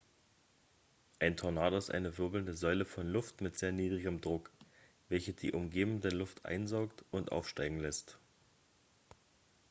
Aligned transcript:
ein 1.19 1.37
tornado 1.37 1.77
ist 1.77 1.91
eine 1.91 2.17
wirbelnde 2.17 2.55
säule 2.55 2.85
von 2.85 3.05
luft 3.07 3.41
mit 3.41 3.55
sehr 3.55 3.71
niedrigem 3.71 4.19
druck 4.19 4.49
welche 5.09 5.31
die 5.33 5.51
umgebende 5.51 6.09
luft 6.09 6.43
einsaugt 6.43 7.05
und 7.11 7.31
aufsteigen 7.31 7.77
lässt 7.79 8.17